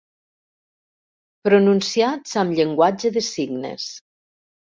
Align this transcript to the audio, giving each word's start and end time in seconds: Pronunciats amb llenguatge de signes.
Pronunciats 1.47 2.33
amb 2.43 2.57
llenguatge 2.59 3.13
de 3.19 3.25
signes. 3.27 3.87